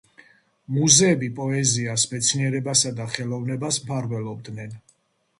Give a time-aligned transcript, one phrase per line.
[0.75, 4.73] მუზები პოეზიას, მეცნიერებასა და ხელოვნებას მფარველობდნენ.